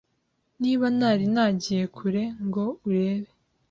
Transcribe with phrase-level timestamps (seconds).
[0.61, 2.23] Niba ntari nagiye kure….
[2.45, 3.29] Ngo urebe